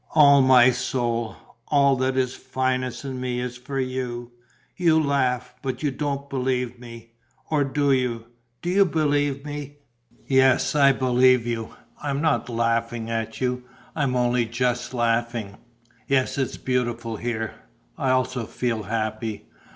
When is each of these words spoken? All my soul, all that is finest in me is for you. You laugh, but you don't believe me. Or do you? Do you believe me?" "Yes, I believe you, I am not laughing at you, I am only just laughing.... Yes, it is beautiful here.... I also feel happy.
All 0.15 0.41
my 0.41 0.71
soul, 0.71 1.35
all 1.67 1.95
that 1.97 2.17
is 2.17 2.33
finest 2.33 3.05
in 3.05 3.21
me 3.21 3.39
is 3.39 3.55
for 3.57 3.79
you. 3.79 4.31
You 4.75 4.99
laugh, 4.99 5.53
but 5.61 5.83
you 5.83 5.91
don't 5.91 6.27
believe 6.27 6.79
me. 6.79 7.11
Or 7.51 7.63
do 7.63 7.91
you? 7.91 8.25
Do 8.63 8.71
you 8.71 8.83
believe 8.83 9.45
me?" 9.45 9.77
"Yes, 10.25 10.73
I 10.73 10.91
believe 10.91 11.45
you, 11.45 11.75
I 12.01 12.09
am 12.09 12.19
not 12.19 12.49
laughing 12.49 13.11
at 13.11 13.39
you, 13.41 13.63
I 13.95 14.01
am 14.01 14.15
only 14.15 14.47
just 14.47 14.91
laughing.... 14.95 15.57
Yes, 16.07 16.35
it 16.39 16.49
is 16.49 16.57
beautiful 16.57 17.17
here.... 17.17 17.53
I 17.95 18.09
also 18.09 18.47
feel 18.47 18.81
happy. 18.81 19.49